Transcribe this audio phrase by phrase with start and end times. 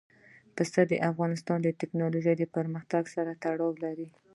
[0.55, 4.07] پسه د افغانستان د تکنالوژۍ پرمختګ سره تړاو لري.